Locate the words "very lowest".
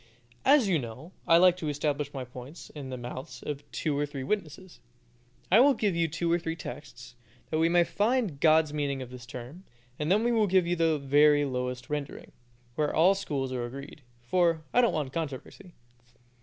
10.97-11.87